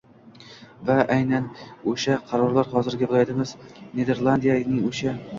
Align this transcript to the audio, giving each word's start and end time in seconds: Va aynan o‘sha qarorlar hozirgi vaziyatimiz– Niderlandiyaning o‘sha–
Va 0.85 0.93
aynan 1.15 1.43
o‘sha 1.91 2.15
qarorlar 2.31 2.71
hozirgi 2.71 3.09
vaziyatimiz– 3.11 3.53
Niderlandiyaning 3.99 4.81
o‘sha– 4.89 5.13